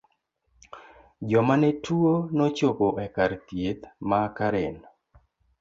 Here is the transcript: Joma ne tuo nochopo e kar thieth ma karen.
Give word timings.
Joma 1.33 1.57
ne 1.63 1.69
tuo 1.83 2.13
nochopo 2.37 2.87
e 3.05 3.07
kar 3.15 3.31
thieth 3.47 3.83
ma 4.09 4.19
karen. 4.37 4.77